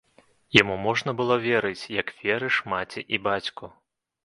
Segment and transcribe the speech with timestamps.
[0.61, 3.73] Яму можна было верыць, як верыш маці і бацьку.